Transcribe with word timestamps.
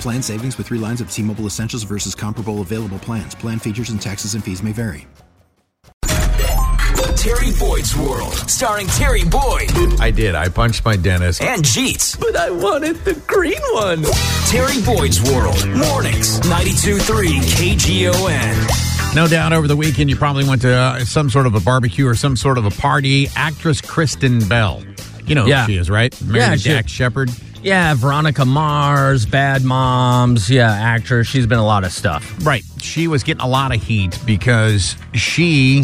Plan 0.00 0.22
savings 0.22 0.56
with 0.58 0.68
three 0.68 0.78
lines 0.78 1.00
of 1.00 1.10
T 1.10 1.22
Mobile 1.22 1.46
Essentials 1.46 1.82
versus 1.82 2.14
comparable 2.14 2.60
available 2.60 2.98
plans. 2.98 3.34
Plan 3.34 3.58
features 3.58 3.90
and 3.90 4.00
taxes 4.00 4.34
and 4.34 4.42
fees 4.44 4.62
may 4.62 4.72
vary. 4.72 5.06
Terry 7.16 7.50
Boyd's 7.58 7.96
World, 7.96 8.32
starring 8.48 8.86
Terry 8.88 9.24
Boyd 9.24 9.72
I 10.00 10.12
did. 10.12 10.36
I 10.36 10.48
punched 10.48 10.84
my 10.84 10.94
dentist. 10.96 11.42
and 11.42 11.64
Jeets. 11.64 12.18
But 12.20 12.36
I 12.36 12.50
wanted 12.50 12.96
the 13.04 13.14
green 13.26 13.58
one. 13.72 14.04
Terry 14.46 14.80
Boyd's 14.84 15.20
World, 15.32 15.66
mornings, 15.68 16.38
92.3 16.40 17.40
KGON. 17.56 19.14
No 19.16 19.26
doubt 19.26 19.52
over 19.52 19.66
the 19.66 19.74
weekend 19.76 20.08
you 20.10 20.14
probably 20.16 20.44
went 20.46 20.62
to 20.62 20.72
uh, 20.72 21.00
some 21.00 21.28
sort 21.30 21.46
of 21.46 21.54
a 21.56 21.60
barbecue 21.60 22.06
or 22.06 22.14
some 22.14 22.36
sort 22.36 22.58
of 22.58 22.64
a 22.66 22.70
party. 22.70 23.28
Actress 23.34 23.80
Kristen 23.80 24.46
Bell. 24.46 24.84
You 25.26 25.34
know 25.34 25.46
Yeah. 25.46 25.64
who 25.66 25.72
she 25.72 25.78
is, 25.78 25.90
right? 25.90 26.14
Married 26.22 26.64
Yeah, 26.64 26.74
to 26.74 26.82
Dax 26.82 26.92
Shepard. 26.92 27.30
Yeah, 27.66 27.94
Veronica 27.94 28.44
Mars, 28.44 29.26
Bad 29.26 29.64
Moms. 29.64 30.48
Yeah, 30.48 30.70
actress. 30.70 31.26
She's 31.26 31.48
been 31.48 31.58
a 31.58 31.66
lot 31.66 31.82
of 31.82 31.90
stuff. 31.90 32.32
Right. 32.46 32.62
She 32.78 33.08
was 33.08 33.24
getting 33.24 33.42
a 33.42 33.48
lot 33.48 33.74
of 33.74 33.82
heat 33.82 34.16
because 34.24 34.94
she 35.14 35.82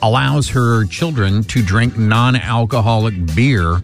allows 0.00 0.48
her 0.48 0.86
children 0.86 1.42
to 1.44 1.62
drink 1.62 1.98
non-alcoholic 1.98 3.36
beer 3.36 3.82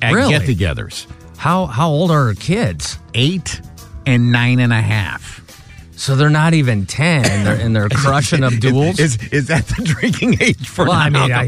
at 0.00 0.14
Really? 0.14 0.30
get-togethers. 0.38 1.06
How 1.36 1.66
how 1.66 1.90
old 1.90 2.10
are 2.10 2.28
her 2.28 2.34
kids? 2.34 2.98
Eight 3.12 3.60
and 4.06 4.32
nine 4.32 4.58
and 4.58 4.72
a 4.72 4.80
half. 4.80 5.36
So 5.96 6.16
they're 6.16 6.30
not 6.30 6.54
even 6.54 6.86
ten, 6.86 7.26
and 7.26 7.46
they're 7.46 7.56
and 7.56 7.76
they're 7.76 7.88
crushing 7.94 8.42
up 8.42 8.54
O'Doul's. 8.54 8.98
Is, 8.98 9.18
is 9.32 9.48
that 9.48 9.66
the 9.66 9.82
drinking 9.84 10.38
age 10.40 10.66
for 10.66 10.84
well, 10.86 10.92
I 10.94 11.10
mean, 11.10 11.30
I? 11.30 11.46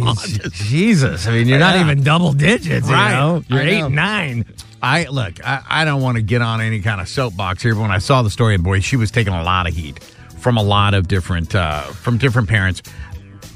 Jesus. 0.51 1.27
I 1.27 1.31
mean, 1.33 1.48
you're 1.48 1.59
not 1.59 1.77
Yeah. 1.77 1.84
even 1.84 2.03
double 2.03 2.34
digits. 2.34 2.87
You 2.87 2.93
Right. 2.93 3.12
know, 3.12 3.43
you're 3.48 3.61
I 3.61 3.62
eight, 3.65 3.81
know. 3.81 3.89
nine. 3.89 4.45
I 4.83 5.05
look, 5.05 5.45
I, 5.47 5.62
I 5.69 5.84
don't 5.84 6.00
want 6.00 6.17
to 6.17 6.23
get 6.23 6.42
on 6.42 6.61
any 6.61 6.81
kind 6.81 7.00
of 7.00 7.09
soapbox 7.09 7.62
here, 7.62 7.75
but 7.75 7.83
when 7.83 7.91
I 7.91 7.98
saw 7.98 8.23
the 8.23 8.31
story, 8.31 8.55
of 8.55 8.62
boy, 8.62 8.81
she 8.81 8.97
was 8.97 9.11
taking 9.11 9.33
a 9.33 9.42
lot 9.42 9.69
of 9.69 9.75
heat 9.75 10.03
from 10.39 10.56
a 10.56 10.62
lot 10.62 10.95
of 10.95 11.09
different 11.09 11.55
uh, 11.55 11.83
from 11.83 12.19
different 12.19 12.48
parents. 12.48 12.83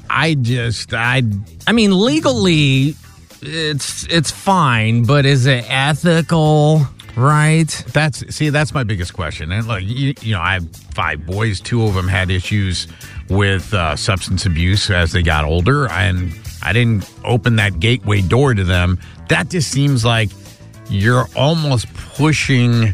I 0.09 0.35
just 0.35 0.93
I 0.93 1.23
I 1.67 1.71
mean, 1.71 1.97
legally, 1.97 2.95
it's 3.41 4.05
it's 4.07 4.31
fine, 4.31 5.03
but 5.03 5.25
is 5.25 5.45
it 5.45 5.65
ethical? 5.69 6.87
Right? 7.15 7.69
that's 7.93 8.35
see 8.35 8.49
that's 8.49 8.73
my 8.73 8.83
biggest 8.83 9.13
question. 9.13 9.51
And 9.53 9.65
look, 9.67 9.81
you, 9.81 10.13
you 10.21 10.33
know, 10.33 10.41
I 10.41 10.53
have 10.55 10.69
five 10.75 11.25
boys. 11.25 11.61
Two 11.61 11.83
of 11.83 11.93
them 11.93 12.09
had 12.09 12.29
issues 12.29 12.87
with 13.29 13.73
uh, 13.73 13.95
substance 13.95 14.45
abuse 14.45 14.89
as 14.89 15.13
they 15.13 15.23
got 15.23 15.45
older, 15.45 15.87
and 15.89 16.33
I 16.61 16.73
didn't 16.73 17.09
open 17.23 17.55
that 17.55 17.79
gateway 17.79 18.21
door 18.21 18.53
to 18.53 18.63
them. 18.63 18.99
That 19.29 19.49
just 19.49 19.71
seems 19.71 20.03
like 20.03 20.29
you're 20.89 21.27
almost 21.35 21.91
pushing. 22.15 22.93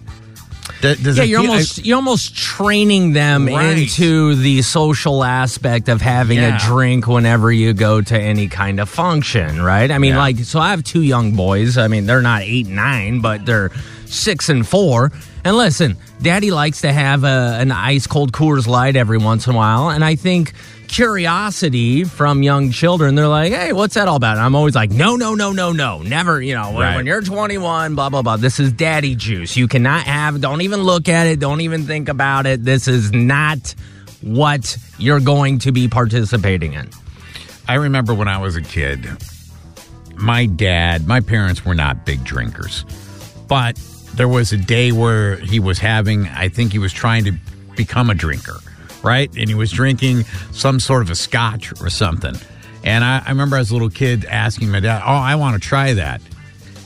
Does, 0.81 0.97
does 0.99 1.17
Yeah, 1.17 1.23
you're 1.25 1.41
feel- 1.41 1.51
almost 1.51 1.85
you're 1.85 1.95
almost 1.97 2.35
training 2.35 3.13
them 3.13 3.45
Right. 3.47 3.77
into 3.77 4.33
the 4.35 4.61
social 4.63 5.23
aspect 5.23 5.89
of 5.89 6.01
having 6.01 6.37
Yeah. 6.39 6.55
a 6.57 6.59
drink 6.67 7.07
whenever 7.07 7.51
you 7.51 7.73
go 7.73 8.01
to 8.01 8.19
any 8.19 8.47
kind 8.47 8.79
of 8.79 8.89
function, 8.89 9.61
right? 9.61 9.91
I 9.91 9.99
mean, 9.99 10.13
Yeah. 10.13 10.19
like, 10.19 10.39
so 10.39 10.59
I 10.59 10.71
have 10.71 10.83
two 10.83 11.01
young 11.03 11.33
boys. 11.33 11.77
I 11.77 11.87
mean, 11.87 12.07
they're 12.07 12.21
not 12.23 12.41
eight 12.41 12.67
nine, 12.67 13.19
but 13.19 13.45
they're 13.45 13.69
six 14.05 14.49
and 14.49 14.67
four. 14.67 15.11
And 15.43 15.55
listen, 15.55 15.97
Daddy 16.21 16.49
likes 16.51 16.81
to 16.81 16.91
have 16.91 17.23
a, 17.23 17.57
an 17.59 17.71
ice 17.71 18.07
cold 18.07 18.31
Coors 18.31 18.65
Light 18.67 18.95
every 18.95 19.17
once 19.17 19.45
in 19.47 19.53
a 19.53 19.57
while, 19.57 19.89
and 19.89 20.03
I 20.03 20.15
think 20.15 20.53
curiosity 20.91 22.03
from 22.03 22.43
young 22.43 22.69
children, 22.71 23.15
they're 23.15 23.27
like, 23.27 23.51
"Hey, 23.51 23.73
what's 23.73 23.95
that 23.95 24.07
all 24.07 24.17
about?" 24.17 24.37
And 24.37 24.45
I'm 24.45 24.55
always 24.55 24.75
like, 24.75 24.91
"No, 24.91 25.15
no, 25.15 25.35
no, 25.35 25.51
no, 25.51 25.71
no, 25.71 26.01
never." 26.01 26.41
You 26.41 26.53
know, 26.55 26.77
Right. 26.77 26.95
when 26.95 27.05
you're 27.05 27.21
21, 27.21 27.95
blah 27.95 28.09
blah 28.09 28.21
blah. 28.21 28.37
This 28.37 28.59
is 28.59 28.71
daddy 28.71 29.15
juice. 29.15 29.55
You 29.57 29.67
cannot 29.67 30.03
have. 30.03 30.41
Don't 30.41 30.61
even 30.61 30.83
look 30.83 31.09
at 31.09 31.27
it. 31.27 31.39
Don't 31.39 31.61
even 31.61 31.85
think 31.85 32.09
about 32.09 32.45
it. 32.45 32.63
This 32.63 32.87
is 32.87 33.11
not 33.11 33.73
what 34.21 34.77
you're 34.97 35.19
going 35.19 35.59
to 35.59 35.71
be 35.71 35.87
participating 35.87 36.73
in. 36.73 36.89
I 37.67 37.75
remember 37.75 38.13
when 38.13 38.27
I 38.27 38.37
was 38.37 38.55
a 38.55 38.61
kid, 38.61 39.07
my 40.15 40.45
dad, 40.45 41.07
my 41.07 41.19
parents 41.21 41.65
were 41.65 41.73
not 41.75 42.05
big 42.05 42.23
drinkers, 42.23 42.85
but 43.47 43.79
there 44.15 44.27
was 44.27 44.51
a 44.51 44.57
day 44.57 44.91
where 44.91 45.37
he 45.37 45.59
was 45.59 45.79
having, 45.79 46.27
I 46.27 46.49
think 46.49 46.71
he 46.73 46.79
was 46.79 46.91
trying 46.93 47.23
to 47.25 47.33
become 47.75 48.09
a 48.09 48.13
drinker, 48.13 48.57
right? 49.03 49.29
And 49.37 49.47
he 49.49 49.55
was 49.55 49.71
drinking 49.71 50.23
some 50.51 50.79
sort 50.79 51.01
of 51.01 51.09
a 51.09 51.15
scotch 51.15 51.71
or 51.81 51.89
something. 51.89 52.35
And 52.83 53.03
I, 53.03 53.21
I 53.25 53.29
remember 53.29 53.57
as 53.57 53.69
a 53.69 53.73
little 53.73 53.89
kid 53.89 54.25
asking 54.25 54.69
my 54.71 54.79
dad, 54.79 55.01
Oh, 55.05 55.11
I 55.11 55.35
want 55.35 55.61
to 55.61 55.67
try 55.67 55.93
that. 55.93 56.21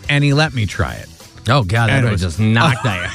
And 0.10 0.24
he 0.24 0.34
let 0.34 0.54
me 0.54 0.66
try 0.66 0.94
it. 0.96 1.10
Oh 1.48 1.64
God, 1.64 1.88
that 1.90 1.98
And 1.98 2.00
it 2.00 2.04
would 2.06 2.12
was- 2.14 2.22
just 2.22 2.40
knock 2.40 2.82
that 2.84 3.12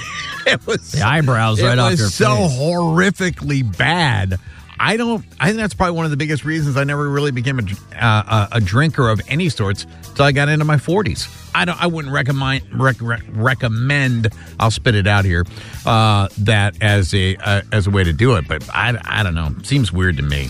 It 0.47 0.67
was 0.67 0.93
the 0.93 1.03
eyebrows 1.03 1.61
it 1.61 1.67
right 1.67 1.79
off 1.79 1.91
was 1.91 2.01
your 2.01 2.09
so 2.09 2.35
face. 2.49 2.59
horrifically 2.59 3.77
bad. 3.77 4.39
I 4.83 4.97
don't. 4.97 5.23
I 5.39 5.49
think 5.49 5.59
that's 5.59 5.75
probably 5.75 5.95
one 5.95 6.07
of 6.07 6.11
the 6.11 6.17
biggest 6.17 6.43
reasons 6.43 6.79
I 6.79 6.85
never 6.85 7.11
really 7.11 7.33
became 7.33 7.61
a 7.61 7.63
uh, 8.03 8.49
a, 8.51 8.61
drinker 8.63 9.11
of 9.11 9.21
any 9.29 9.51
sorts 9.51 9.87
until 10.09 10.25
I 10.25 10.33
got 10.33 10.49
into 10.49 10.65
my 10.65 10.79
forties. 10.79 11.29
I 11.55 11.67
don't. 11.67 11.81
I 11.81 11.87
wouldn't 11.87 12.15
recommend 12.15 12.63
rec, 12.73 12.97
rec, 13.03 13.21
recommend. 13.29 14.33
I'll 14.59 14.71
spit 14.71 14.95
it 14.95 15.07
out 15.07 15.27
here. 15.27 15.45
Uh, 15.85 16.29
that 16.39 16.83
as 16.83 17.13
a 17.13 17.37
uh, 17.37 17.61
as 17.73 17.89
a 17.89 17.91
way 17.91 18.05
to 18.05 18.13
do 18.15 18.37
it, 18.37 18.49
but 18.49 18.67
I, 18.71 18.99
I 19.05 19.23
don't 19.23 19.35
know. 19.35 19.55
Seems 19.65 19.93
weird 19.93 20.17
to 20.17 20.23
me. 20.23 20.49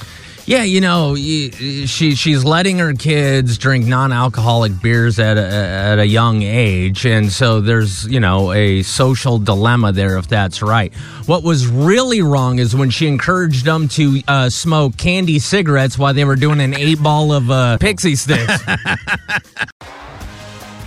Yeah, 0.51 0.65
you 0.65 0.81
know, 0.81 1.15
she 1.15 2.17
she's 2.17 2.45
letting 2.45 2.79
her 2.79 2.93
kids 2.93 3.57
drink 3.57 3.87
non-alcoholic 3.87 4.83
beers 4.83 5.21
at 5.21 5.39
a, 5.39 5.47
at 5.47 6.01
a 6.01 6.05
young 6.05 6.43
age, 6.43 7.07
and 7.07 7.31
so 7.31 7.61
there's 7.61 8.05
you 8.09 8.19
know 8.19 8.51
a 8.51 8.83
social 8.83 9.39
dilemma 9.39 9.93
there 9.93 10.19
if 10.19 10.27
that's 10.27 10.61
right. 10.61 10.93
What 11.27 11.45
was 11.45 11.69
really 11.69 12.21
wrong 12.21 12.59
is 12.59 12.75
when 12.75 12.91
she 12.91 13.07
encouraged 13.07 13.65
them 13.65 13.87
to 13.91 14.23
uh, 14.27 14.51
smoke 14.51 14.97
candy 14.97 15.39
cigarettes 15.39 15.97
while 15.97 16.15
they 16.15 16.25
were 16.25 16.35
doing 16.35 16.59
an 16.59 16.75
eight 16.75 17.01
ball 17.01 17.33
of 17.33 17.49
uh, 17.49 17.79
pixie 17.79 18.17
sticks. 18.17 18.53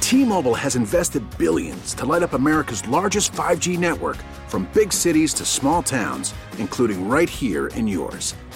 T-Mobile 0.02 0.56
has 0.56 0.76
invested 0.76 1.24
billions 1.38 1.94
to 1.94 2.06
light 2.06 2.22
up 2.22 2.34
America's 2.34 2.86
largest 2.90 3.32
5G 3.32 3.80
network 3.80 4.18
from 4.50 4.70
big 4.74 4.92
cities 4.92 5.34
to 5.36 5.46
small 5.46 5.82
towns, 5.82 6.34
including 6.58 7.08
right 7.08 7.30
here 7.30 7.68
in 7.68 7.88
yours. 7.88 8.36